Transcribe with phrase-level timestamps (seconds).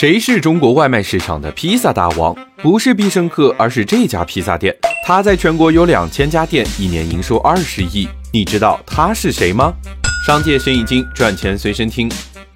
[0.00, 2.34] 谁是中国外卖市场的披萨大王？
[2.62, 4.74] 不是必胜客，而是这家披萨店。
[5.04, 8.08] 它在全国有两千家店，一年营收二十亿。
[8.32, 9.74] 你知道他是谁吗？
[10.26, 12.10] 商界生意经，赚钱随身听。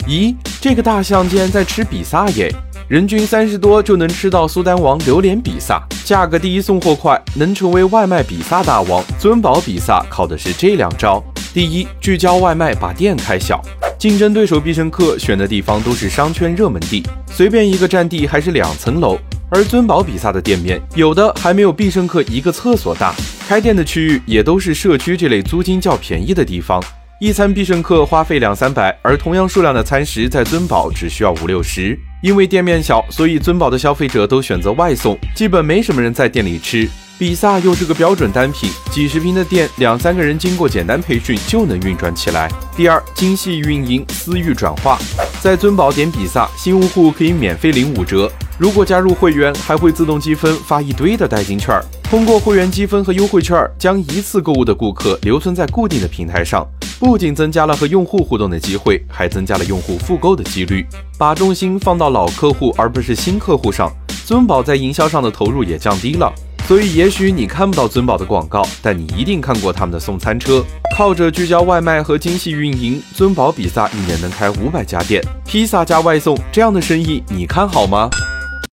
[0.08, 2.50] 咦，这个大象竟然在吃比萨耶！
[2.88, 9.04] 人均三十多就能吃到苏丹王榴莲比萨，价格低，送货快，能成为外卖比萨大王。
[9.18, 11.22] 尊宝比萨靠的是这两招：
[11.52, 13.62] 第一，聚焦外卖，把店开小。
[14.04, 23.14] 竞争对手必胜客选的地方都是商圈热门地，随便一个占地还是两层楼，而尊宝比萨的店面有的还没有必胜客一个厕所大，
[23.48, 26.84] 开店的区域也都是社区这类租金较便宜的地方。
[27.18, 31.98] 一餐必胜客花费两三百，而同样数量的餐食在尊宝只需要五六十。
[32.22, 36.86] 因为店面小，所以尊宝的消费者都选择外送，基本没什么人在店里吃。
[37.16, 42.50] 比萨又是个标准单品，几十平的店，两三个人经过简单培训就能运转起来。
[42.76, 44.98] 第二，精细运营，私域转化，
[45.40, 48.28] 在尊宝点比萨，新用户可以免费领五折，
[48.58, 51.72] 如果加入会员，还会自动积分发一堆的代金券。
[52.02, 56.66] 通过会员积分和优惠券，将一次购物的顾客留存在固定的平台上，
[56.98, 60.84] 不仅增加了和用户互动的机会，还增加了用户复购的几率。
[61.16, 63.88] 把重心放到老客户而不是新客户上，
[64.26, 66.32] 尊宝在营销上的投入也降低了。
[66.66, 70.64] 所以，也许你看不到尊宝的广告，但你一定看过他们的送餐车。
[70.96, 78.08] 靠着聚焦外卖和精细运营，尊宝比萨一年能开五百家店，披萨加外送这样的生意，你看好吗？